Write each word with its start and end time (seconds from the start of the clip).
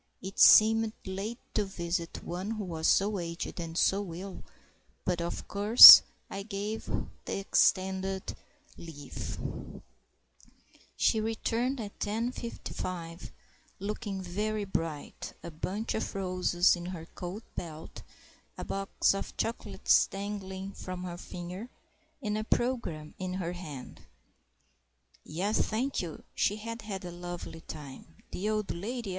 It 0.19 0.39
seemed 0.39 0.93
late 1.05 1.37
to 1.53 1.63
visit 1.63 2.23
one 2.23 2.49
who 2.49 2.63
was 2.63 2.87
so 2.87 3.19
aged 3.19 3.59
and 3.59 3.77
so 3.77 4.15
ill, 4.15 4.43
but, 5.05 5.21
of 5.21 5.47
course, 5.47 6.01
I 6.27 6.41
gave 6.41 6.89
the 7.25 7.37
extended 7.37 8.35
leave. 8.77 9.37
She 10.97 11.21
returned 11.21 11.79
at 11.79 11.99
10.55, 11.99 13.29
looking 13.77 14.23
very 14.23 14.65
bright, 14.65 15.35
a 15.43 15.51
bunch 15.51 15.93
of 15.93 16.15
roses 16.15 16.75
in 16.75 16.87
her 16.87 17.05
coat 17.05 17.43
belt, 17.55 18.01
a 18.57 18.65
box 18.65 19.13
of 19.13 19.37
chocolates 19.37 20.07
dangling 20.07 20.71
from 20.71 21.03
her 21.03 21.17
finger, 21.17 21.69
and 22.23 22.39
a 22.39 22.43
programme 22.43 23.13
in 23.19 23.33
her 23.35 23.53
hand. 23.53 24.01
Yes, 25.23 25.61
thank 25.61 26.01
you; 26.01 26.23
she 26.33 26.55
had 26.55 26.81
had 26.81 27.05
a 27.05 27.11
lovely 27.11 27.61
time. 27.61 28.23
The 28.31 28.49
old 28.49 28.71
lady? 28.71 29.09